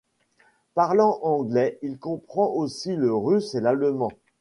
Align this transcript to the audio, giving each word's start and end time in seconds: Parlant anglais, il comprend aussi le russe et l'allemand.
Parlant 0.73 1.19
anglais, 1.21 1.77
il 1.83 1.99
comprend 1.99 2.47
aussi 2.55 2.95
le 2.95 3.13
russe 3.13 3.53
et 3.53 3.59
l'allemand. 3.61 4.09